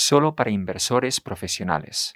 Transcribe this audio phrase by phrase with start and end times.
[0.00, 2.14] solo para inversores profesionales.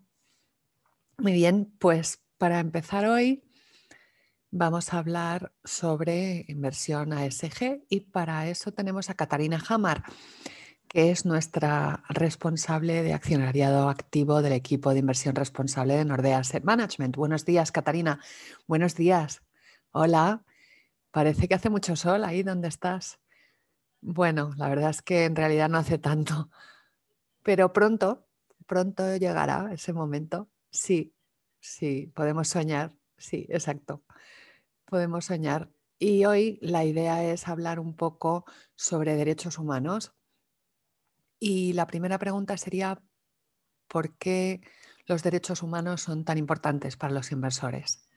[1.18, 3.44] Muy bien, pues para empezar hoy
[4.52, 10.04] Vamos a hablar sobre inversión ASG y para eso tenemos a Catarina Hamar,
[10.88, 16.64] que es nuestra responsable de accionariado activo del equipo de inversión responsable de Nordea Asset
[16.64, 17.16] Management.
[17.16, 18.22] Buenos días, Catarina.
[18.66, 19.44] Buenos días.
[19.92, 20.44] Hola.
[21.12, 23.20] Parece que hace mucho sol ahí donde estás.
[24.02, 26.50] Bueno, la verdad es que en realidad no hace tanto,
[27.44, 28.28] pero pronto,
[28.66, 30.50] pronto llegará ese momento.
[30.72, 31.14] Sí,
[31.60, 32.92] sí, podemos soñar.
[33.16, 34.04] Sí, exacto
[34.90, 35.72] podemos soñar.
[36.00, 38.46] Y hoy la idea es hablar un poco
[38.76, 40.14] sobre derechos humanos.
[41.40, 43.02] Y la primera pregunta sería,
[43.88, 44.62] ¿por qué
[45.06, 48.09] los derechos humanos son tan importantes para los inversores?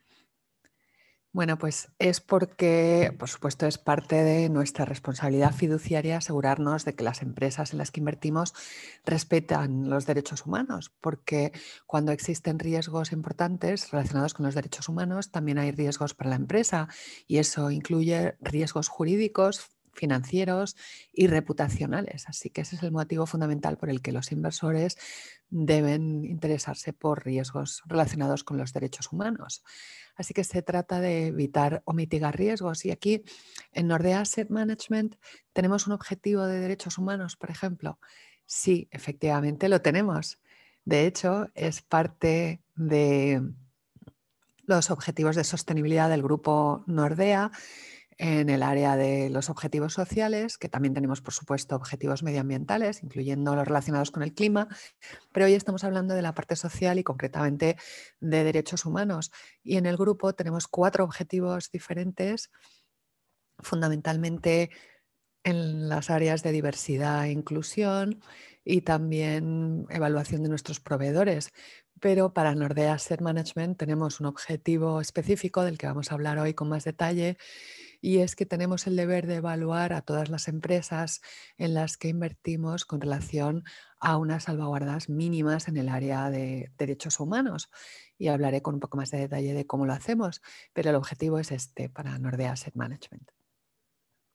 [1.34, 7.04] Bueno, pues es porque, por supuesto, es parte de nuestra responsabilidad fiduciaria asegurarnos de que
[7.04, 8.52] las empresas en las que invertimos
[9.06, 11.52] respetan los derechos humanos, porque
[11.86, 16.88] cuando existen riesgos importantes relacionados con los derechos humanos, también hay riesgos para la empresa
[17.26, 20.76] y eso incluye riesgos jurídicos, financieros
[21.12, 22.28] y reputacionales.
[22.28, 24.96] Así que ese es el motivo fundamental por el que los inversores
[25.50, 29.62] deben interesarse por riesgos relacionados con los derechos humanos.
[30.16, 32.84] Así que se trata de evitar o mitigar riesgos.
[32.84, 33.22] Y aquí
[33.72, 35.16] en Nordea Asset Management
[35.52, 37.98] tenemos un objetivo de derechos humanos, por ejemplo.
[38.46, 40.40] Sí, efectivamente lo tenemos.
[40.84, 43.42] De hecho, es parte de
[44.64, 47.50] los objetivos de sostenibilidad del grupo Nordea
[48.22, 53.56] en el área de los objetivos sociales, que también tenemos, por supuesto, objetivos medioambientales, incluyendo
[53.56, 54.68] los relacionados con el clima,
[55.32, 57.76] pero hoy estamos hablando de la parte social y concretamente
[58.20, 59.32] de derechos humanos.
[59.64, 62.52] Y en el grupo tenemos cuatro objetivos diferentes,
[63.58, 64.70] fundamentalmente
[65.42, 68.22] en las áreas de diversidad e inclusión
[68.64, 71.50] y también evaluación de nuestros proveedores.
[71.98, 76.54] Pero para Nordea Asset Management tenemos un objetivo específico del que vamos a hablar hoy
[76.54, 77.36] con más detalle
[78.02, 81.22] y es que tenemos el deber de evaluar a todas las empresas
[81.56, 83.62] en las que invertimos con relación
[84.00, 87.70] a unas salvaguardas mínimas en el área de derechos humanos.
[88.18, 90.42] Y hablaré con un poco más de detalle de cómo lo hacemos,
[90.72, 93.30] pero el objetivo es este para Nordea Asset Management.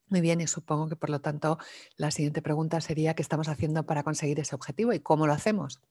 [0.08, 1.58] Muy bien, y supongo que por lo tanto
[1.98, 5.82] la siguiente pregunta sería qué estamos haciendo para conseguir ese objetivo y cómo lo hacemos.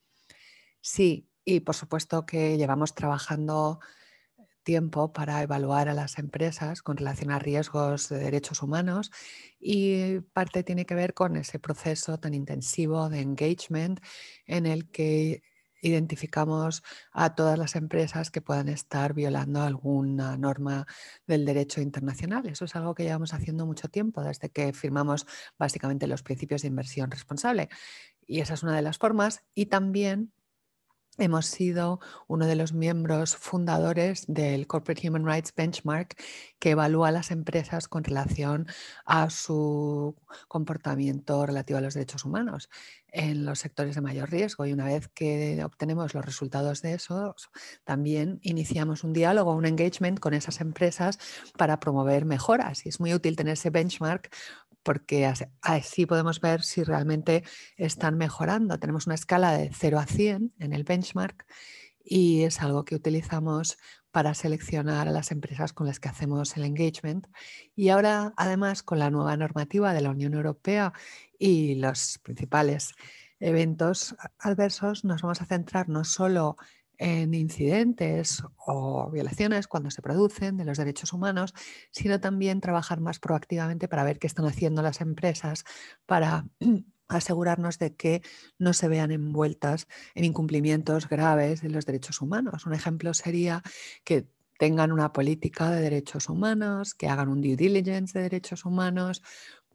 [0.80, 3.80] Sí, y por supuesto que llevamos trabajando
[4.66, 9.12] tiempo para evaluar a las empresas con relación a riesgos de derechos humanos
[9.60, 14.00] y parte tiene que ver con ese proceso tan intensivo de engagement
[14.44, 15.42] en el que
[15.82, 16.82] identificamos
[17.12, 20.84] a todas las empresas que puedan estar violando alguna norma
[21.28, 22.46] del derecho internacional.
[22.46, 25.26] Eso es algo que llevamos haciendo mucho tiempo, desde que firmamos
[25.58, 27.68] básicamente los principios de inversión responsable.
[28.26, 29.44] Y esa es una de las formas.
[29.54, 30.32] Y también
[31.18, 36.14] Hemos sido uno de los miembros fundadores del Corporate Human Rights Benchmark
[36.58, 38.66] que evalúa a las empresas con relación
[39.06, 40.14] a su
[40.46, 42.68] comportamiento relativo a los derechos humanos
[43.08, 44.66] en los sectores de mayor riesgo.
[44.66, 47.34] Y una vez que obtenemos los resultados de eso,
[47.84, 51.18] también iniciamos un diálogo, un engagement con esas empresas
[51.56, 52.84] para promover mejoras.
[52.84, 54.30] Y es muy útil tener ese benchmark
[54.86, 55.28] porque
[55.62, 57.42] así podemos ver si realmente
[57.76, 58.78] están mejorando.
[58.78, 61.44] Tenemos una escala de 0 a 100 en el benchmark
[62.04, 63.78] y es algo que utilizamos
[64.12, 67.26] para seleccionar a las empresas con las que hacemos el engagement.
[67.74, 70.92] Y ahora, además, con la nueva normativa de la Unión Europea
[71.36, 72.92] y los principales
[73.40, 76.58] eventos adversos, nos vamos a centrar no solo
[76.98, 81.54] en incidentes o violaciones cuando se producen de los derechos humanos,
[81.90, 85.64] sino también trabajar más proactivamente para ver qué están haciendo las empresas
[86.06, 86.46] para
[87.08, 88.22] asegurarnos de que
[88.58, 92.66] no se vean envueltas en incumplimientos graves de los derechos humanos.
[92.66, 93.62] Un ejemplo sería
[94.04, 94.28] que
[94.58, 99.22] tengan una política de derechos humanos, que hagan un due diligence de derechos humanos,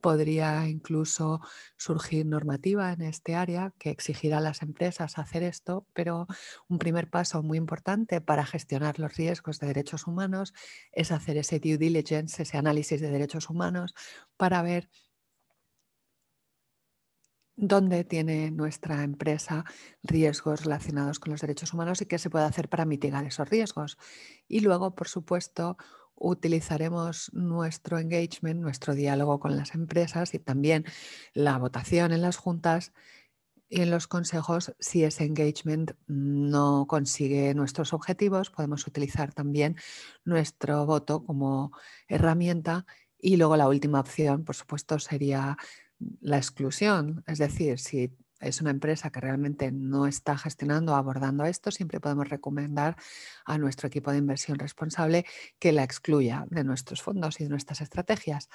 [0.01, 1.41] podría incluso
[1.77, 6.27] surgir normativa en este área que exigirá a las empresas hacer esto, pero
[6.67, 10.53] un primer paso muy importante para gestionar los riesgos de derechos humanos
[10.91, 13.93] es hacer ese due diligence, ese análisis de derechos humanos
[14.37, 14.89] para ver
[17.55, 19.65] dónde tiene nuestra empresa
[20.03, 23.97] riesgos relacionados con los derechos humanos y qué se puede hacer para mitigar esos riesgos.
[24.47, 25.77] Y luego, por supuesto,
[26.21, 30.85] utilizaremos nuestro engagement, nuestro diálogo con las empresas y también
[31.33, 32.93] la votación en las juntas
[33.73, 39.77] y en los consejos, si ese engagement no consigue nuestros objetivos, podemos utilizar también
[40.25, 41.71] nuestro voto como
[42.09, 42.85] herramienta.
[43.17, 45.55] Y luego la última opción, por supuesto, sería
[46.19, 47.23] la exclusión.
[47.27, 51.99] Es decir, si es una empresa que realmente no está gestionando o abordando esto, siempre
[51.99, 52.97] podemos recomendar
[53.45, 55.25] a nuestro equipo de inversión responsable
[55.59, 58.49] que la excluya de nuestros fondos y de nuestras estrategias.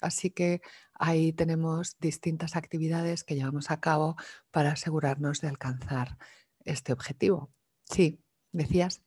[0.00, 0.62] Así que
[0.94, 4.16] ahí tenemos distintas actividades que llevamos a cabo
[4.50, 6.18] para asegurarnos de alcanzar
[6.64, 7.52] este objetivo.
[7.84, 8.20] Sí,
[8.52, 9.02] decías,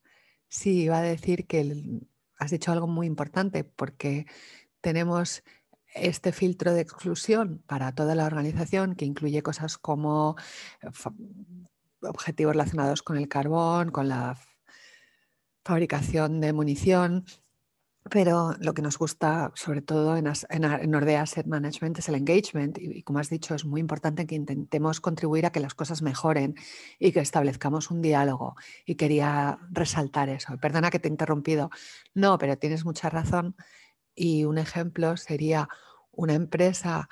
[0.48, 2.02] sí, iba a decir que
[2.38, 4.26] has dicho algo muy importante porque
[4.82, 5.44] tenemos
[5.94, 10.36] este filtro de exclusión para toda la organización, que incluye cosas como
[10.82, 10.90] eh,
[12.02, 14.38] objetivos relacionados con el carbón, con la
[15.64, 17.26] fabricación de munición,
[18.10, 22.78] pero lo que nos gusta, sobre todo en, en, Nordea Asset Management, es el engagement.
[22.80, 26.56] Y, como has dicho, es muy importante que intentemos contribuir a que las cosas mejoren
[26.98, 28.56] y que establezcamos un diálogo.
[28.86, 30.58] Y quería resaltar eso.
[30.58, 31.70] Perdona que te he interrumpido.
[32.14, 33.56] No, pero tienes mucha razón
[34.20, 35.70] y un ejemplo sería
[36.12, 37.08] una empresa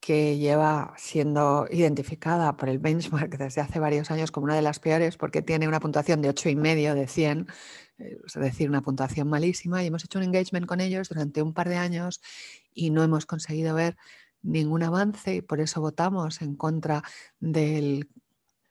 [0.00, 4.78] que lleva siendo identificada por el benchmark desde hace varios años como una de las
[4.78, 7.48] peores porque tiene una puntuación de 8,5 de 100,
[7.98, 9.82] eh, es decir, una puntuación malísima.
[9.82, 12.22] Y hemos hecho un engagement con ellos durante un par de años
[12.72, 13.98] y no hemos conseguido ver
[14.40, 17.02] ningún avance y por eso votamos en contra
[17.40, 18.08] del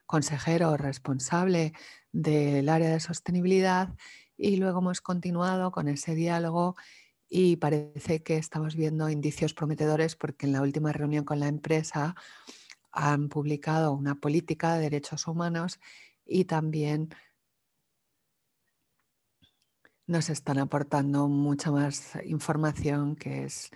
[0.07, 1.73] consejero responsable
[2.11, 3.89] del área de sostenibilidad
[4.37, 6.75] y luego hemos continuado con ese diálogo
[7.27, 12.15] y parece que estamos viendo indicios prometedores porque en la última reunión con la empresa
[12.91, 15.79] han publicado una política de derechos humanos
[16.25, 17.09] y también
[20.07, 23.71] nos están aportando mucha más información que es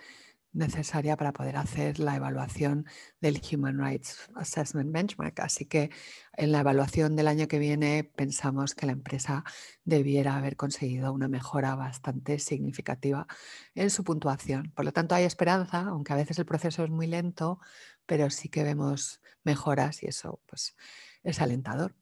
[0.52, 2.86] necesaria para poder hacer la evaluación
[3.20, 5.40] del Human Rights Assessment Benchmark.
[5.40, 5.90] Así que
[6.36, 9.44] en la evaluación del año que viene pensamos que la empresa
[9.84, 13.26] debiera haber conseguido una mejora bastante significativa
[13.74, 14.72] en su puntuación.
[14.74, 17.60] Por lo tanto, hay esperanza, aunque a veces el proceso es muy lento,
[18.06, 20.76] pero sí que vemos mejoras y eso pues,
[21.22, 21.94] es alentador.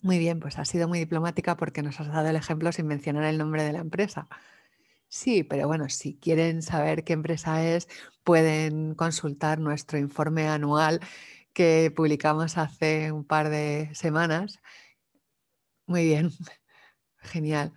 [0.00, 3.24] Muy bien, pues ha sido muy diplomática porque nos has dado el ejemplo sin mencionar
[3.24, 4.28] el nombre de la empresa.
[5.14, 7.86] Sí, pero bueno, si quieren saber qué empresa es,
[8.24, 11.00] pueden consultar nuestro informe anual
[11.52, 14.58] que publicamos hace un par de semanas.
[15.86, 16.30] Muy bien,
[17.18, 17.74] genial.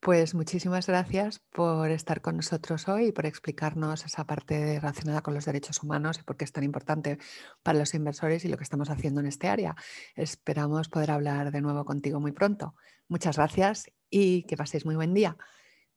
[0.00, 5.34] Pues muchísimas gracias por estar con nosotros hoy y por explicarnos esa parte relacionada con
[5.34, 7.18] los derechos humanos y por qué es tan importante
[7.62, 9.76] para los inversores y lo que estamos haciendo en este área.
[10.14, 12.74] Esperamos poder hablar de nuevo contigo muy pronto.
[13.06, 15.36] Muchas gracias y que paséis muy buen día.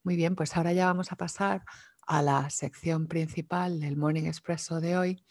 [0.03, 1.63] Muy bien, pues ahora ya vamos a pasar
[2.05, 5.25] a la sección principal del Morning Expresso de hoy.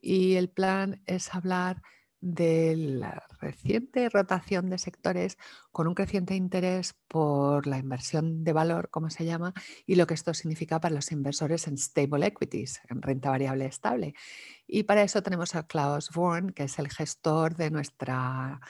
[0.00, 1.82] Y el plan es hablar
[2.20, 5.38] de la reciente rotación de sectores
[5.72, 9.52] con un creciente interés por la inversión de valor, como se llama,
[9.86, 14.14] y lo que esto significa para los inversores en stable equities, en renta variable estable.
[14.68, 18.60] Y para eso tenemos a Klaus Vorn, que es el gestor de nuestras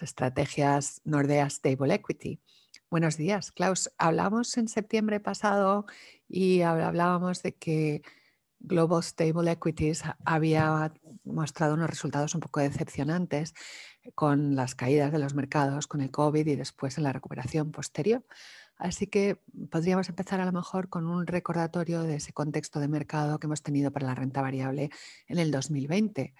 [0.00, 2.40] estrategias Nordea Stable Equity.
[2.90, 3.90] Buenos días, Klaus.
[3.98, 5.84] Hablamos en septiembre pasado
[6.26, 8.00] y hablábamos de que
[8.60, 13.52] Global Stable Equities había mostrado unos resultados un poco decepcionantes
[14.14, 18.24] con las caídas de los mercados, con el COVID y después en la recuperación posterior.
[18.78, 19.38] Así que
[19.70, 23.62] podríamos empezar a lo mejor con un recordatorio de ese contexto de mercado que hemos
[23.62, 24.88] tenido para la renta variable
[25.26, 26.32] en el 2020.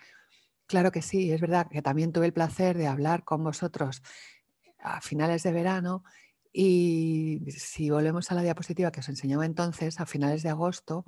[0.66, 4.02] Claro que sí, es verdad que también tuve el placer de hablar con vosotros
[4.78, 6.04] a finales de verano
[6.52, 11.04] y si volvemos a la diapositiva que os enseñaba entonces, a finales de agosto,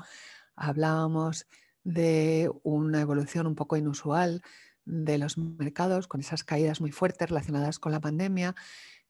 [0.55, 1.47] hablábamos
[1.83, 4.43] de una evolución un poco inusual
[4.85, 8.55] de los mercados, con esas caídas muy fuertes relacionadas con la pandemia,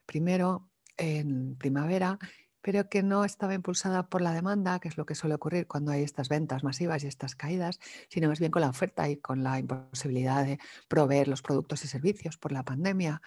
[0.06, 2.18] primero en primavera,
[2.62, 5.92] pero que no estaba impulsada por la demanda, que es lo que suele ocurrir cuando
[5.92, 9.42] hay estas ventas masivas y estas caídas, sino más bien con la oferta y con
[9.42, 10.58] la imposibilidad de
[10.88, 13.22] proveer los productos y servicios por la pandemia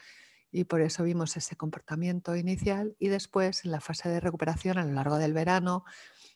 [0.53, 4.85] y por eso vimos ese comportamiento inicial y después en la fase de recuperación a
[4.85, 5.83] lo largo del verano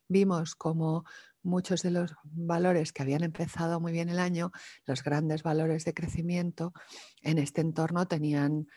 [0.10, 1.06] vimos como
[1.44, 4.52] muchos de los valores que habían empezado muy bien el año,
[4.86, 6.74] los grandes valores de crecimiento,
[7.22, 8.68] en este entorno tenían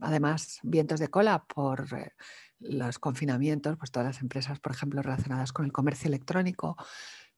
[0.00, 2.12] además vientos de cola por eh,
[2.58, 6.76] los confinamientos, pues todas las empresas, por ejemplo, relacionadas con el comercio electrónico.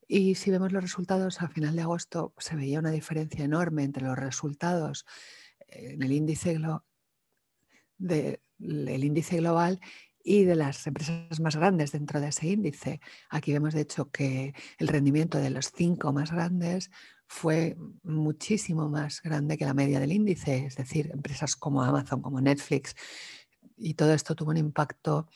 [0.09, 4.05] Y si vemos los resultados a final de agosto, se veía una diferencia enorme entre
[4.05, 5.07] los resultados
[5.69, 6.59] en el índice,
[8.09, 9.81] el índice global
[10.25, 13.01] y de las empresas más grandes dentro de ese índice.
[13.29, 16.91] Aquí vemos, de hecho, que el rendimiento de los cinco más grandes
[17.27, 22.41] fue muchísimo más grande que la media del índice, es decir, empresas como Amazon, como
[22.41, 22.95] Netflix,
[23.77, 25.27] y todo esto tuvo un impacto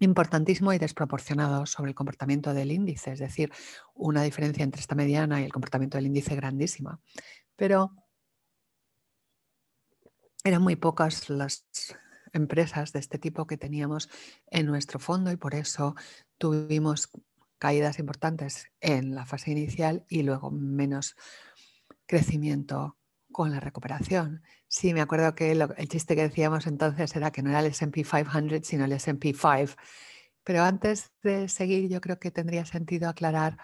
[0.00, 3.52] importantísimo y desproporcionado sobre el comportamiento del índice, es decir,
[3.94, 7.00] una diferencia entre esta mediana y el comportamiento del índice grandísima.
[7.56, 7.92] Pero
[10.44, 11.66] eran muy pocas las
[12.32, 14.10] empresas de este tipo que teníamos
[14.46, 15.94] en nuestro fondo y por eso
[16.36, 17.08] tuvimos
[17.58, 21.16] caídas importantes en la fase inicial y luego menos
[22.06, 22.98] crecimiento
[23.32, 24.42] con la recuperación.
[24.68, 28.04] Sí, me acuerdo que el chiste que decíamos entonces era que no era el SP
[28.04, 29.80] 500, sino el SP 5.
[30.44, 33.56] Pero antes de seguir, yo creo que tendría sentido aclarar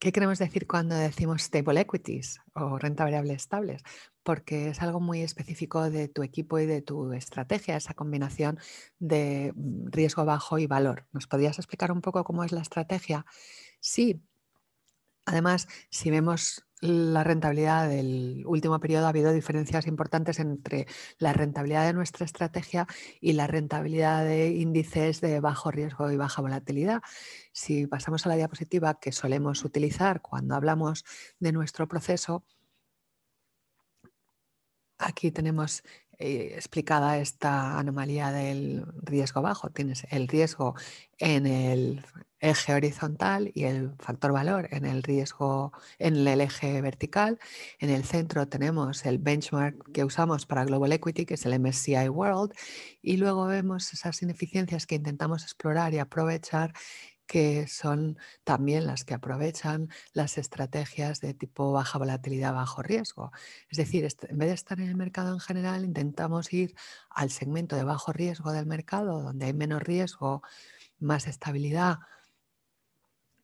[0.00, 3.82] qué queremos decir cuando decimos stable equities o renta variable estables,
[4.22, 8.58] porque es algo muy específico de tu equipo y de tu estrategia, esa combinación
[8.98, 11.06] de mm, riesgo bajo y valor.
[11.12, 13.26] ¿Nos podrías explicar un poco cómo es la estrategia?
[13.80, 14.22] Sí.
[15.26, 20.86] Además, si vemos la rentabilidad del último periodo, ha habido diferencias importantes entre
[21.18, 22.86] la rentabilidad de nuestra estrategia
[23.20, 27.02] y la rentabilidad de índices de bajo riesgo y baja volatilidad.
[27.52, 31.04] Si pasamos a la diapositiva que solemos utilizar cuando hablamos
[31.38, 32.44] de nuestro proceso,
[35.00, 35.82] Aquí tenemos
[36.18, 39.70] eh, explicada esta anomalía del riesgo bajo.
[39.70, 40.74] Tienes el riesgo
[41.18, 42.04] en el
[42.40, 47.38] eje horizontal y el factor valor en el riesgo en el eje vertical.
[47.78, 52.08] En el centro tenemos el benchmark que usamos para Global Equity, que es el MSCI
[52.08, 52.52] World,
[53.02, 56.72] y luego vemos esas ineficiencias que intentamos explorar y aprovechar
[57.30, 63.30] que son también las que aprovechan las estrategias de tipo baja volatilidad, bajo riesgo.
[63.68, 66.74] Es decir, en vez de estar en el mercado en general, intentamos ir
[67.08, 70.42] al segmento de bajo riesgo del mercado, donde hay menos riesgo,
[70.98, 72.00] más estabilidad.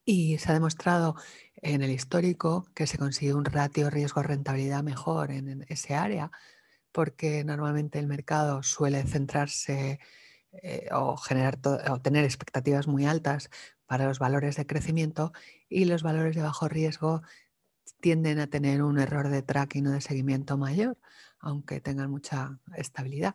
[0.09, 1.17] Y se ha demostrado
[1.57, 6.31] en el histórico que se consigue un ratio riesgo-rentabilidad mejor en ese área,
[6.93, 9.99] porque normalmente el mercado suele centrarse
[10.63, 11.59] eh, o, generar
[11.91, 13.51] o tener expectativas muy altas
[13.85, 15.33] para los valores de crecimiento
[15.69, 17.23] y los valores de bajo riesgo
[18.01, 20.97] tienden a tener un error de tracking o de seguimiento mayor,
[21.41, 23.35] aunque tengan mucha estabilidad.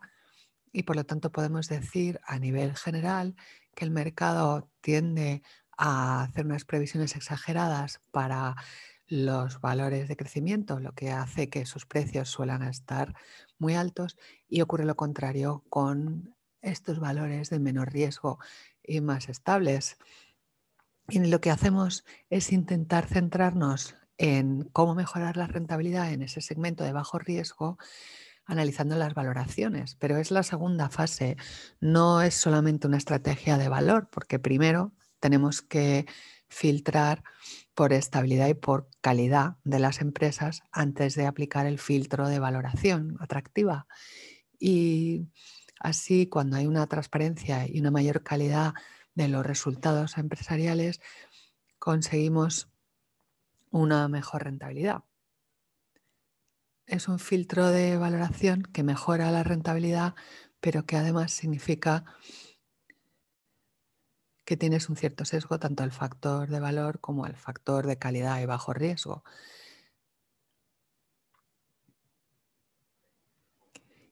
[0.72, 3.36] Y por lo tanto podemos decir a nivel general
[3.75, 5.44] que el mercado tiende
[5.84, 8.56] a hacer unas previsiones exageradas para
[9.08, 13.16] los valores de crecimiento, lo que hace que sus precios suelan estar
[13.58, 14.16] muy altos
[14.48, 18.38] y ocurre lo contrario con estos valores de menor riesgo
[18.84, 19.98] y más estables.
[21.10, 26.84] Y lo que hacemos es intentar centrarnos en cómo mejorar la rentabilidad en ese segmento
[26.84, 27.80] de bajo riesgo,
[28.46, 29.96] analizando las valoraciones.
[29.96, 31.38] Pero es la segunda fase,
[31.80, 36.06] no es solamente una estrategia de valor, porque primero tenemos que
[36.50, 37.24] filtrar
[37.74, 43.16] por estabilidad y por calidad de las empresas antes de aplicar el filtro de valoración
[43.22, 43.88] atractiva.
[44.60, 45.28] Y
[45.80, 48.74] así, cuando hay una transparencia y una mayor calidad
[49.16, 51.00] de los resultados empresariales,
[51.80, 52.70] conseguimos
[53.70, 55.04] una mejor rentabilidad.
[56.86, 60.16] Es un filtro de valoración que mejora la rentabilidad,
[60.60, 62.04] pero que además significa
[64.51, 68.41] que tienes un cierto sesgo tanto al factor de valor como al factor de calidad
[68.41, 69.24] y bajo riesgo.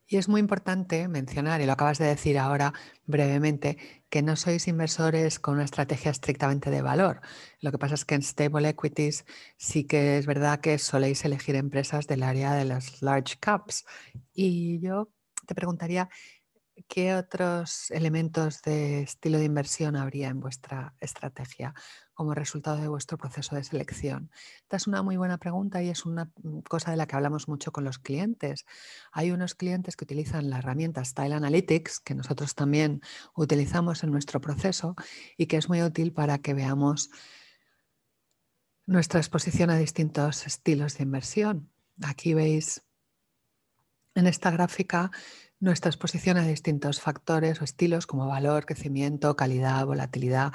[0.08, 2.74] Y es muy importante mencionar, y lo acabas de decir ahora
[3.06, 3.78] brevemente,
[4.10, 7.20] que no sois inversores con una estrategia estrictamente de valor.
[7.60, 9.26] Lo que pasa es que en Stable Equities
[9.58, 13.84] sí que es verdad que soléis elegir empresas del área de las large caps.
[14.32, 15.10] Y yo
[15.46, 16.10] te preguntaría,
[16.88, 21.74] ¿qué otros elementos de estilo de inversión habría en vuestra estrategia?
[22.20, 24.30] como resultado de vuestro proceso de selección?
[24.64, 27.48] Esta es una muy buena pregunta y es una mm, cosa de la que hablamos
[27.48, 28.66] mucho con los clientes.
[29.14, 33.00] Hay unos clientes que utilizan la herramienta Style Analytics, que nosotros también
[33.38, 34.98] utilizamos en nuestro proceso
[35.38, 37.10] y que es muy útil para que veamos
[38.86, 41.72] nuestra exposición a distintos estilos de inversión.
[42.04, 42.84] Aquí veis
[44.16, 45.12] en esta gráfica
[45.60, 50.54] nuestra exposición a distintos factores o estilos como valor, crecimiento, calidad, volatilidad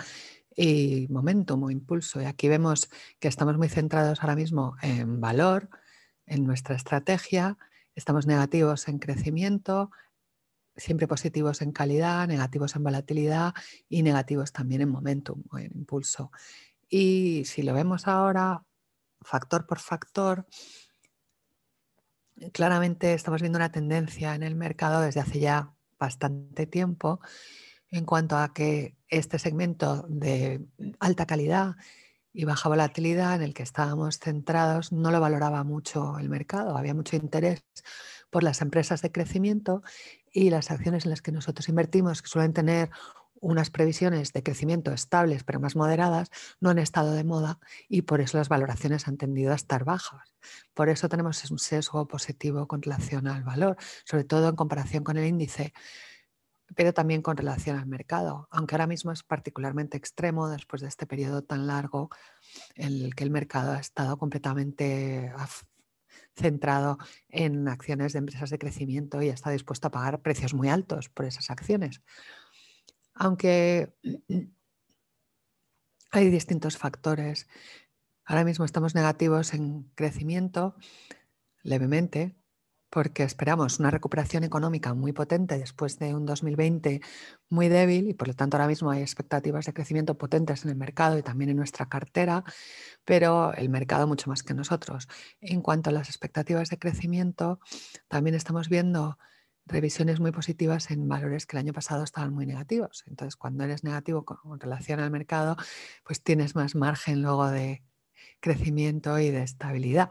[0.56, 2.22] y momentum o impulso.
[2.22, 2.88] Y aquí vemos
[3.20, 5.68] que estamos muy centrados ahora mismo en valor,
[6.26, 7.58] en nuestra estrategia,
[7.94, 9.90] estamos negativos en crecimiento,
[10.76, 13.54] siempre positivos en calidad, negativos en volatilidad
[13.88, 16.32] y negativos también en momentum o en impulso.
[16.88, 18.62] Y si lo vemos ahora,
[19.20, 20.46] factor por factor,
[22.52, 27.20] claramente estamos viendo una tendencia en el mercado desde hace ya bastante tiempo
[27.90, 30.66] en cuanto a que este segmento de
[30.98, 31.76] alta calidad
[32.32, 36.76] y baja volatilidad en el que estábamos centrados no lo valoraba mucho el mercado.
[36.76, 37.64] Había mucho interés
[38.30, 39.82] por las empresas de crecimiento
[40.32, 42.90] y las acciones en las que nosotros invertimos, que suelen tener
[43.44, 47.58] unas previsiones de crecimiento estables pero más moderadas, no han estado de moda
[47.88, 50.34] y por eso las valoraciones han tendido a estar bajas.
[50.72, 55.16] Por eso tenemos un sesgo positivo con relación al valor, sobre todo en comparación con
[55.18, 55.72] el índice
[56.74, 61.06] pero también con relación al mercado, aunque ahora mismo es particularmente extremo después de este
[61.06, 62.08] periodo tan largo
[62.74, 65.30] en el que el mercado ha estado completamente
[66.34, 66.98] centrado
[67.28, 71.26] en acciones de empresas de crecimiento y está dispuesto a pagar precios muy altos por
[71.26, 72.00] esas acciones.
[73.14, 73.94] Aunque
[76.10, 77.48] hay distintos factores.
[78.24, 80.76] Ahora mismo estamos negativos en crecimiento
[81.62, 82.36] levemente,
[82.90, 87.00] porque esperamos una recuperación económica muy potente después de un 2020
[87.48, 90.76] muy débil y por lo tanto ahora mismo hay expectativas de crecimiento potentes en el
[90.76, 92.44] mercado y también en nuestra cartera,
[93.04, 95.08] pero el mercado mucho más que nosotros.
[95.40, 97.58] En cuanto a las expectativas de crecimiento,
[98.06, 99.18] también estamos viendo
[99.66, 103.04] revisiones muy positivas en valores que el año pasado estaban muy negativos.
[103.06, 105.56] Entonces, cuando eres negativo con relación al mercado,
[106.04, 107.82] pues tienes más margen luego de
[108.40, 110.10] crecimiento y de estabilidad.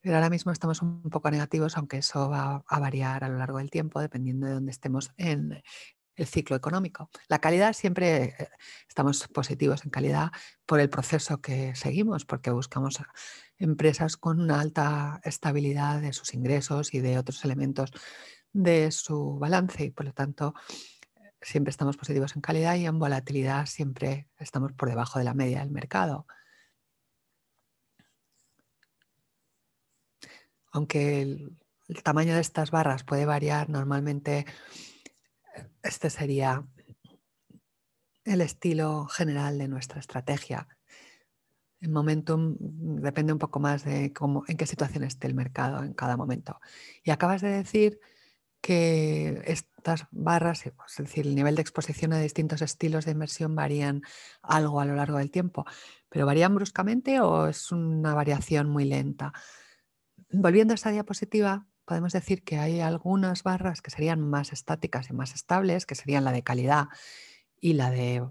[0.00, 3.58] Pero ahora mismo estamos un poco negativos, aunque eso va a variar a lo largo
[3.58, 5.62] del tiempo, dependiendo de dónde estemos en
[6.16, 7.10] el ciclo económico.
[7.28, 8.48] La calidad siempre eh,
[8.88, 10.30] estamos positivos en calidad
[10.66, 13.02] por el proceso que seguimos, porque buscamos
[13.58, 17.90] empresas con una alta estabilidad de sus ingresos y de otros elementos
[18.54, 20.54] de su balance y por lo tanto
[21.42, 25.60] siempre estamos positivos en calidad y en volatilidad siempre estamos por debajo de la media
[25.60, 26.26] del mercado.
[30.74, 31.56] aunque el,
[32.02, 34.44] tamaño de estas barras puede variar, normalmente
[35.82, 36.66] este sería
[38.24, 40.66] el estilo general de nuestra estrategia.
[41.80, 45.94] El momentum depende un poco más de cómo, en qué situación esté el mercado en
[45.94, 46.58] cada momento.
[47.04, 48.00] Y acabas de decir
[48.64, 54.00] que estas barras, es decir, el nivel de exposición a distintos estilos de inversión varían
[54.40, 55.66] algo a lo largo del tiempo,
[56.08, 59.34] pero varían bruscamente o es una variación muy lenta.
[60.30, 65.12] Volviendo a esta diapositiva, podemos decir que hay algunas barras que serían más estáticas y
[65.12, 66.86] más estables, que serían la de calidad
[67.60, 68.26] y la de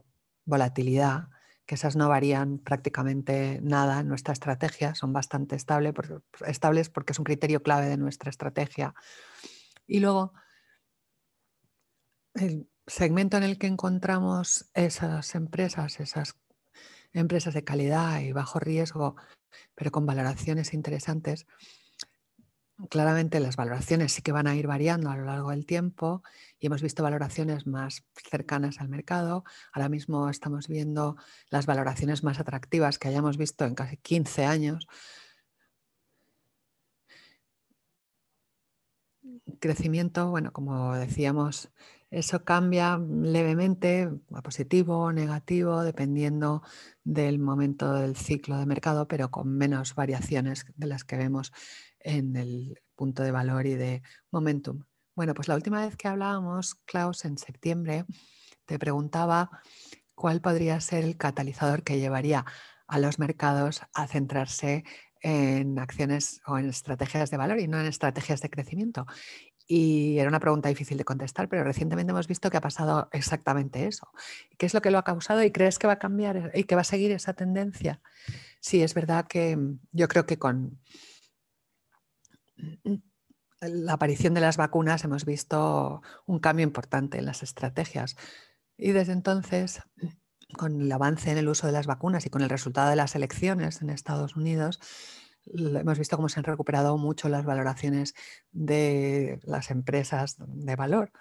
[0.45, 1.27] volatilidad,
[1.67, 7.25] que esas no varían prácticamente nada en nuestra estrategia, son bastante estables porque es un
[7.25, 8.95] criterio clave de nuestra estrategia.
[9.87, 10.33] Y luego,
[12.35, 16.35] el segmento en el que encontramos esas empresas, esas
[17.13, 19.15] empresas de calidad y bajo riesgo,
[19.75, 21.45] pero con valoraciones interesantes,
[22.89, 26.23] Claramente las valoraciones sí que van a ir variando a lo largo del tiempo
[26.59, 29.43] y hemos visto valoraciones más cercanas al mercado.
[29.73, 31.15] Ahora mismo estamos viendo
[31.49, 34.87] las valoraciones más atractivas que hayamos visto en casi 15 años.
[39.63, 41.71] Crecimiento, bueno, como decíamos,
[42.11, 46.63] eso cambia levemente a positivo o negativo dependiendo
[47.05, 51.53] del momento del ciclo de mercado, pero con menos variaciones de las que vemos
[51.99, 54.83] en el punto de valor y de momentum.
[55.15, 58.03] Bueno, pues la última vez que hablábamos, Klaus, en septiembre,
[58.65, 59.49] te preguntaba
[60.13, 62.43] cuál podría ser el catalizador que llevaría
[62.85, 64.83] a los mercados a centrarse
[65.23, 69.05] en acciones o en estrategias de valor y no en estrategias de crecimiento.
[69.65, 73.87] Y era una pregunta difícil de contestar, pero recientemente hemos visto que ha pasado exactamente
[73.87, 74.09] eso.
[74.57, 76.75] ¿Qué es lo que lo ha causado y crees que va a cambiar y que
[76.75, 78.01] va a seguir esa tendencia?
[78.59, 79.57] Sí, es verdad que
[79.91, 80.79] yo creo que con
[83.61, 88.17] la aparición de las vacunas hemos visto un cambio importante en las estrategias.
[88.77, 89.81] Y desde entonces,
[90.57, 93.15] con el avance en el uso de las vacunas y con el resultado de las
[93.15, 94.79] elecciones en Estados Unidos,
[95.45, 98.15] hemos visto cómo se han recuperado mucho las valoraciones
[98.51, 101.11] de las empresas de valor.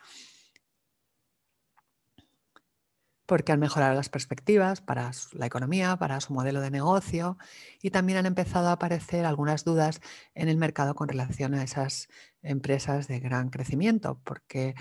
[3.33, 7.39] porque han mejorado las perspectivas para la economía, para su modelo de negocio
[7.81, 10.03] y también han empezado a aparecer algunas dudas
[10.35, 12.09] en el mercado con relación a esas
[12.43, 14.75] empresas de gran crecimiento, porque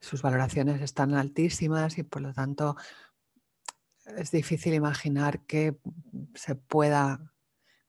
[0.00, 2.74] sus valoraciones están altísimas y por lo tanto
[4.16, 5.78] es difícil imaginar que
[6.34, 7.34] se pueda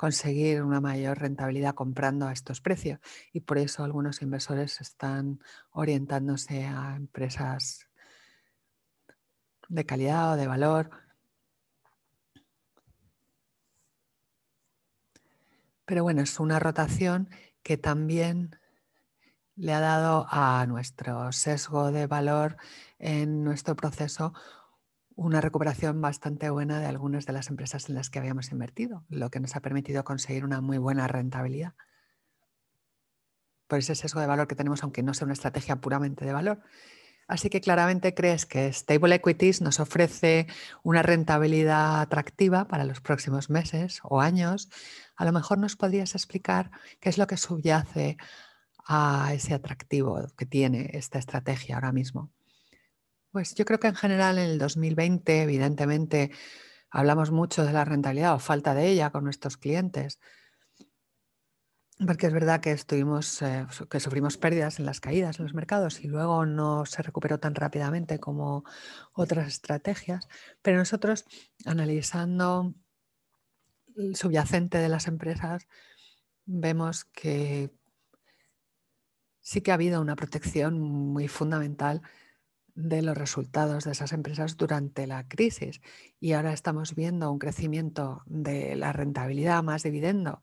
[0.01, 2.99] conseguir una mayor rentabilidad comprando a estos precios
[3.31, 7.87] y por eso algunos inversores están orientándose a empresas
[9.69, 10.89] de calidad o de valor.
[15.85, 17.29] Pero bueno, es una rotación
[17.61, 18.59] que también
[19.55, 22.57] le ha dado a nuestro sesgo de valor
[22.97, 24.33] en nuestro proceso
[25.21, 29.29] una recuperación bastante buena de algunas de las empresas en las que habíamos invertido, lo
[29.29, 31.75] que nos ha permitido conseguir una muy buena rentabilidad.
[33.67, 36.61] Por ese sesgo de valor que tenemos, aunque no sea una estrategia puramente de valor.
[37.27, 40.47] Así que claramente crees que Stable Equities nos ofrece
[40.81, 44.69] una rentabilidad atractiva para los próximos meses o años.
[45.15, 48.17] A lo mejor nos podrías explicar qué es lo que subyace
[48.87, 52.31] a ese atractivo que tiene esta estrategia ahora mismo.
[53.31, 56.31] Pues yo creo que en general en el 2020, evidentemente,
[56.89, 60.19] hablamos mucho de la rentabilidad o falta de ella con nuestros clientes,
[62.05, 66.01] porque es verdad que estuvimos, eh, que sufrimos pérdidas en las caídas en los mercados
[66.01, 68.65] y luego no se recuperó tan rápidamente como
[69.13, 70.27] otras estrategias,
[70.61, 71.25] pero nosotros
[71.65, 72.73] analizando
[73.95, 75.67] el subyacente de las empresas
[76.45, 77.71] vemos que
[79.41, 82.01] sí que ha habido una protección muy fundamental
[82.81, 85.81] de los resultados de esas empresas durante la crisis.
[86.19, 90.41] Y ahora estamos viendo un crecimiento de la rentabilidad más dividendo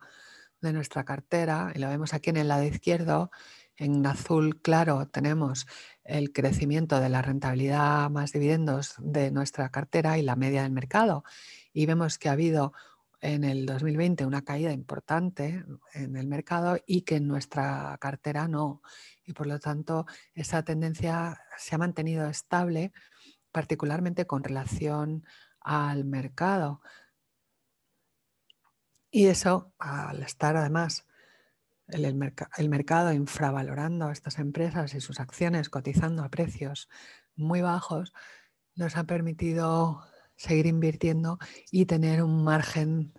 [0.60, 3.30] de nuestra cartera, y lo vemos aquí en el lado izquierdo,
[3.76, 5.66] en azul claro tenemos
[6.02, 11.22] el crecimiento de la rentabilidad más dividendos de nuestra cartera y la media del mercado.
[11.72, 12.72] Y vemos que ha habido
[13.20, 18.82] en el 2020 una caída importante en el mercado y que en nuestra cartera no.
[19.24, 22.92] Y por lo tanto, esa tendencia se ha mantenido estable,
[23.50, 25.24] particularmente con relación
[25.60, 26.80] al mercado.
[29.10, 31.06] Y eso, al estar además
[31.88, 36.88] el, el, mercado infravalorando a estas empresas y sus acciones cotizando a precios
[37.34, 38.12] muy bajos,
[38.74, 40.04] nos ha permitido
[40.38, 41.38] seguir invirtiendo
[41.70, 43.12] y tener un margen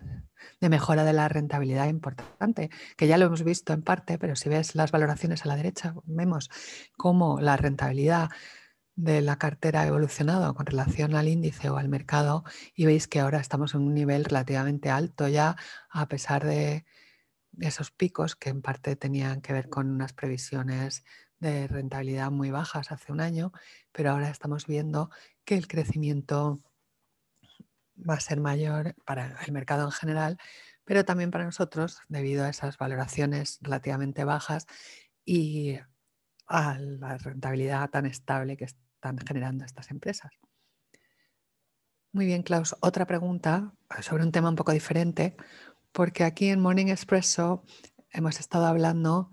[0.60, 4.48] de mejora de la rentabilidad importante, que ya lo hemos visto en parte, pero si
[4.48, 6.50] ves las valoraciones a la derecha, vemos
[6.96, 8.30] cómo la rentabilidad
[8.96, 13.20] de la cartera ha evolucionado con relación al índice o al mercado y veis que
[13.20, 15.56] ahora estamos en un nivel relativamente alto ya
[15.90, 16.84] a pesar de
[17.60, 21.04] esos picos que en parte tenían que ver con unas previsiones
[21.38, 23.52] de rentabilidad muy bajas hace un año,
[23.92, 25.10] pero ahora estamos viendo
[25.44, 26.60] que el crecimiento
[28.08, 30.38] va a ser mayor para el mercado en general,
[30.84, 34.66] pero también para nosotros debido a esas valoraciones relativamente bajas
[35.24, 35.78] y
[36.46, 40.32] a la rentabilidad tan estable que están generando estas empresas.
[42.12, 42.74] Muy bien, Klaus.
[42.80, 45.36] Otra pregunta sobre un tema un poco diferente,
[45.92, 47.62] porque aquí en Morning Expresso
[48.10, 49.30] hemos estado hablando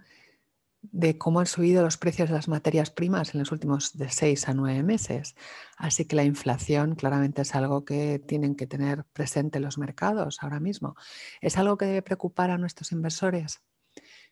[0.81, 4.47] de cómo han subido los precios de las materias primas en los últimos de seis
[4.47, 5.35] a nueve meses.
[5.77, 10.59] Así que la inflación claramente es algo que tienen que tener presente los mercados ahora
[10.59, 10.95] mismo.
[11.41, 13.61] ¿Es algo que debe preocupar a nuestros inversores?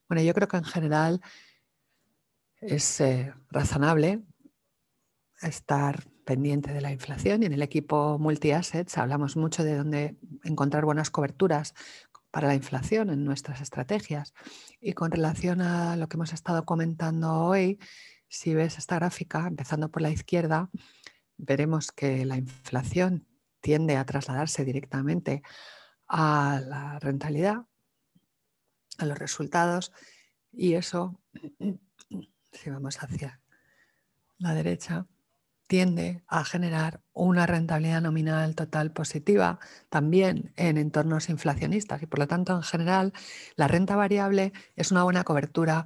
[0.08, 1.22] Bueno, yo creo que en general
[2.62, 4.24] es eh, razonable
[5.42, 10.86] estar pendiente de la inflación y en el equipo multi-assets hablamos mucho de dónde encontrar
[10.86, 11.76] buenas coberturas
[12.36, 14.34] para la inflación en nuestras estrategias.
[14.82, 17.80] Y con relación a lo que hemos estado comentando hoy,
[18.28, 20.70] si ves esta gráfica, empezando por la izquierda,
[21.38, 23.26] veremos que la inflación
[23.62, 25.44] tiende a trasladarse directamente
[26.10, 27.68] a la rentabilidad,
[28.98, 29.94] a los resultados,
[30.52, 31.22] y eso,
[32.52, 33.40] si vamos hacia
[34.40, 35.08] la derecha,
[35.68, 42.28] tiende a generar una rentabilidad nominal total positiva también en entornos inflacionistas y por lo
[42.28, 43.14] tanto en general
[43.56, 45.86] la renta variable es una buena cobertura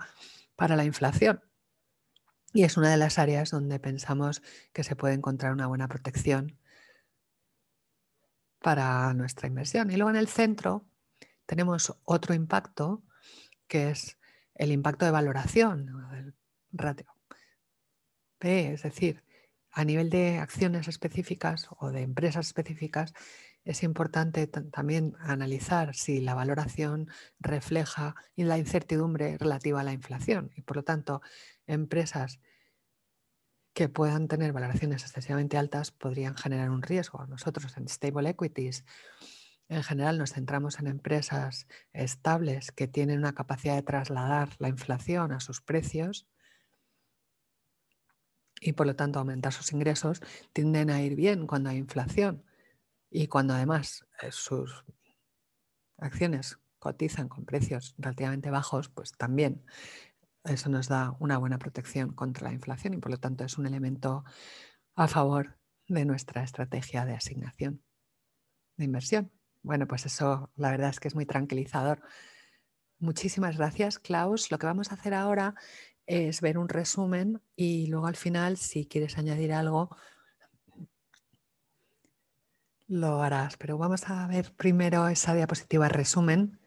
[0.56, 1.42] para la inflación
[2.54, 4.42] y es una de las áreas donde pensamos
[4.74, 6.58] que se puede encontrar una buena protección
[8.60, 9.92] para nuestra inversión.
[9.92, 10.86] Y luego en el centro
[11.46, 13.04] tenemos otro impacto
[13.68, 14.18] que es
[14.56, 16.34] el impacto de valoración, el
[16.72, 17.06] ratio
[18.40, 19.24] P, es decir,
[19.80, 23.14] a nivel de acciones específicas o de empresas específicas,
[23.64, 27.08] es importante también analizar si la valoración
[27.40, 31.22] refleja la incertidumbre relativa a la inflación y por lo tanto
[31.66, 32.42] empresas
[33.72, 37.26] que puedan tener valoraciones excesivamente altas podrían generar un riesgo.
[37.28, 38.84] Nosotros en Stable Equities
[39.70, 45.32] en general nos centramos en empresas estables que tienen una capacidad de trasladar la inflación
[45.32, 46.28] a sus precios
[48.62, 50.22] y por lo tanto aumentar sus ingresos,
[50.54, 52.44] tienden a ir bien cuando hay inflación.
[53.10, 54.86] Y cuando además eh, sus
[55.98, 59.64] acciones cotizan con precios relativamente bajos, pues también
[60.44, 63.68] eso nos da una buena protección contra la inflación y por lo tanto es un
[63.68, 64.24] elemento
[64.96, 67.84] a favor de nuestra estrategia de asignación
[68.78, 69.32] de inversión.
[69.62, 72.02] Bueno, pues eso la verdad es que es muy tranquilizador.
[73.00, 74.52] Muchísimas gracias, Klaus.
[74.52, 75.56] Lo que vamos a hacer ahora
[76.10, 79.96] es ver un resumen y luego al final, si quieres añadir algo,
[82.88, 83.58] lo harás.
[83.58, 86.60] Pero vamos a ver primero esa diapositiva resumen.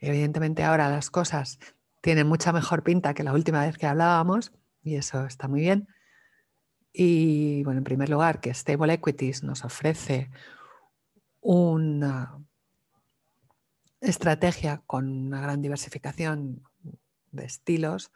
[0.00, 1.60] Evidentemente ahora las cosas
[2.00, 5.86] tienen mucha mejor pinta que la última vez que hablábamos y eso está muy bien.
[6.92, 10.28] Y bueno, en primer lugar, que Stable Equities nos ofrece
[11.40, 12.36] una
[14.00, 16.64] estrategia con una gran diversificación
[17.30, 18.10] de estilos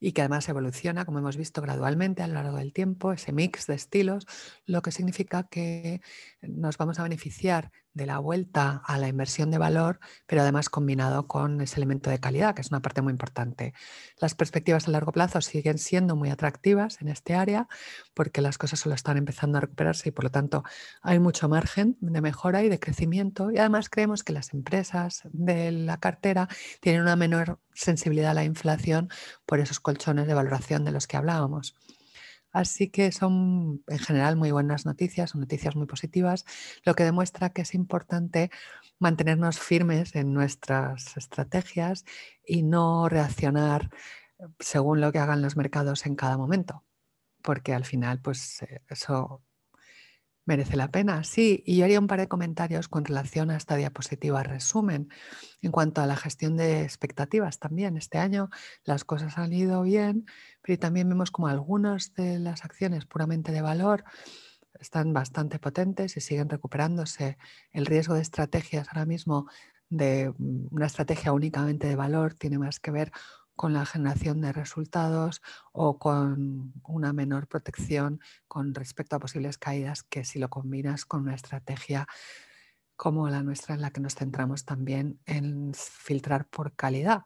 [0.00, 3.66] y que además evoluciona, como hemos visto, gradualmente a lo largo del tiempo, ese mix
[3.66, 4.26] de estilos,
[4.64, 6.00] lo que significa que
[6.40, 11.26] nos vamos a beneficiar de la vuelta a la inversión de valor, pero además combinado
[11.26, 13.74] con ese elemento de calidad, que es una parte muy importante.
[14.18, 17.68] Las perspectivas a largo plazo siguen siendo muy atractivas en este área
[18.14, 20.62] porque las cosas solo están empezando a recuperarse y por lo tanto
[21.02, 25.72] hay mucho margen de mejora y de crecimiento y además creemos que las empresas de
[25.72, 26.48] la cartera
[26.80, 29.10] tienen una menor sensibilidad a la inflación
[29.44, 31.74] por esos colchones de valoración de los que hablábamos.
[32.52, 36.44] Así que son en general muy buenas noticias, son noticias muy positivas,
[36.84, 38.50] lo que demuestra que es importante
[38.98, 42.04] mantenernos firmes en nuestras estrategias
[42.46, 43.90] y no reaccionar
[44.60, 46.84] según lo que hagan los mercados en cada momento,
[47.42, 49.42] porque al final pues eh, eso
[50.48, 51.24] merece la pena.
[51.24, 55.10] Sí, y yo haría un par de comentarios con relación a esta diapositiva resumen.
[55.60, 58.48] En cuanto a la gestión de expectativas también, este año
[58.82, 60.24] las cosas han ido bien,
[60.62, 64.04] pero también vemos como algunas de las acciones puramente de valor
[64.80, 67.36] están bastante potentes y siguen recuperándose.
[67.70, 69.48] El riesgo de estrategias ahora mismo
[69.90, 73.12] de mm, una estrategia únicamente de valor tiene más que ver
[73.58, 75.42] con la generación de resultados
[75.72, 81.22] o con una menor protección con respecto a posibles caídas que si lo combinas con
[81.22, 82.06] una estrategia
[82.94, 87.24] como la nuestra en la que nos centramos también en filtrar por calidad.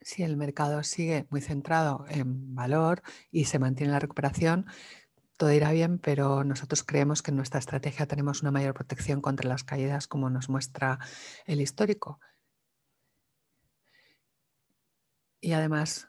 [0.00, 4.64] Si el mercado sigue muy centrado en valor y se mantiene la recuperación,
[5.36, 9.50] todo irá bien, pero nosotros creemos que en nuestra estrategia tenemos una mayor protección contra
[9.50, 10.98] las caídas como nos muestra
[11.44, 12.20] el histórico.
[15.44, 16.08] Y además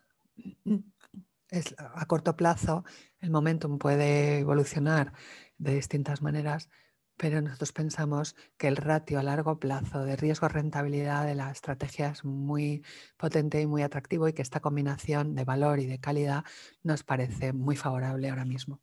[1.50, 2.86] es a corto plazo
[3.19, 5.13] el momentum puede evolucionar
[5.58, 6.69] de distintas maneras,
[7.17, 12.24] pero nosotros pensamos que el ratio a largo plazo de riesgo-rentabilidad de la estrategia es
[12.24, 12.84] muy
[13.17, 16.43] potente y muy atractivo y que esta combinación de valor y de calidad
[16.84, 18.82] nos parece muy favorable ahora mismo.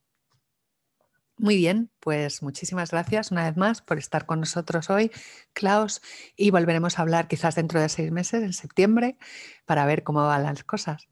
[1.42, 5.10] Muy bien, pues muchísimas gracias una vez más por estar con nosotros hoy,
[5.52, 6.00] Klaus,
[6.36, 9.18] y volveremos a hablar quizás dentro de seis meses, en septiembre,
[9.66, 11.08] para ver cómo van las cosas.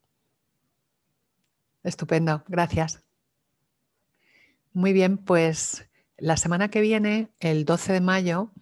[1.82, 3.02] Estupendo, gracias.
[4.72, 8.52] Muy bien, pues la semana que viene, el 12 de mayo,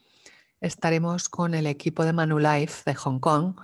[0.62, 3.60] estaremos con el equipo de Manulife de Hong Kong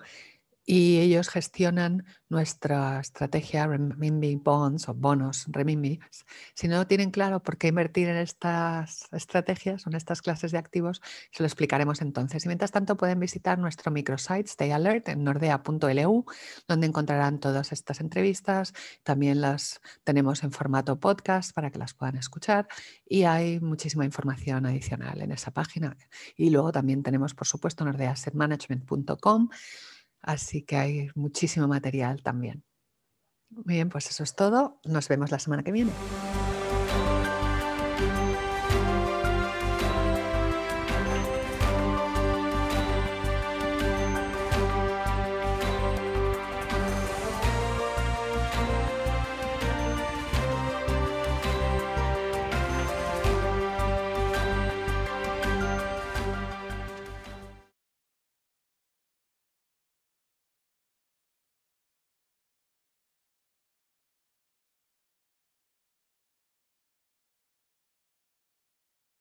[0.66, 6.00] y ellos gestionan nuestra estrategia renminbi bonds o bonos renminbi.
[6.54, 10.58] Si no tienen claro por qué invertir en estas estrategias o en estas clases de
[10.58, 12.44] activos, se lo explicaremos entonces.
[12.44, 16.24] Y mientras tanto pueden visitar nuestro microsite Stay Alert en nordea.lu,
[16.66, 18.72] donde encontrarán todas estas entrevistas.
[19.02, 22.68] También las tenemos en formato podcast para que las puedan escuchar
[23.06, 25.96] y hay muchísima información adicional en esa página.
[26.36, 29.50] Y luego también tenemos, por supuesto, nordeasetmanagement.com
[30.24, 32.64] Así que hay muchísimo material también.
[33.50, 34.80] Muy bien, pues eso es todo.
[34.84, 35.92] Nos vemos la semana que viene.